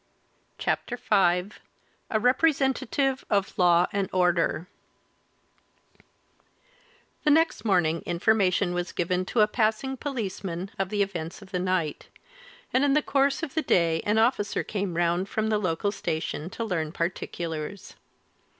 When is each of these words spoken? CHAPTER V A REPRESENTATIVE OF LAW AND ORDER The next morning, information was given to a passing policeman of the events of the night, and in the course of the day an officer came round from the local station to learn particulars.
CHAPTER 0.57 0.97
V 0.97 1.51
A 2.09 2.19
REPRESENTATIVE 2.19 3.23
OF 3.29 3.55
LAW 3.59 3.85
AND 3.93 4.09
ORDER 4.11 4.67
The 7.23 7.29
next 7.29 7.63
morning, 7.63 8.01
information 8.07 8.73
was 8.73 8.93
given 8.93 9.25
to 9.25 9.41
a 9.41 9.47
passing 9.47 9.95
policeman 9.97 10.71
of 10.79 10.89
the 10.89 11.03
events 11.03 11.43
of 11.43 11.51
the 11.51 11.59
night, 11.59 12.07
and 12.73 12.83
in 12.83 12.93
the 12.93 13.03
course 13.03 13.43
of 13.43 13.53
the 13.53 13.61
day 13.61 14.01
an 14.03 14.17
officer 14.17 14.63
came 14.63 14.97
round 14.97 15.29
from 15.29 15.49
the 15.49 15.59
local 15.59 15.91
station 15.91 16.49
to 16.49 16.63
learn 16.63 16.91
particulars. 16.91 17.93